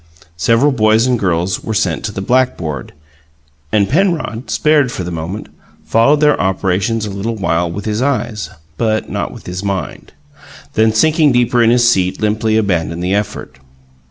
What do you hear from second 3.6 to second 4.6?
and Penrod,